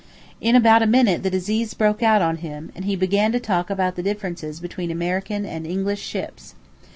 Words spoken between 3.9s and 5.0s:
the differences between